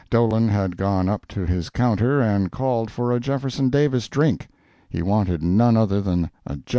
Dolan 0.09 0.47
had 0.47 0.77
gone 0.77 1.07
up 1.07 1.27
to 1.27 1.45
his 1.45 1.69
counter 1.69 2.21
and 2.21 2.51
called 2.51 2.89
for 2.89 3.11
a 3.11 3.19
Jeff. 3.19 3.43
Davis 3.69 4.07
drink: 4.09 4.47
he 4.89 5.03
wanted 5.03 5.43
none 5.43 5.77
other 5.77 6.01
than 6.01 6.31
a 6.43 6.55
Jeff. 6.55 6.69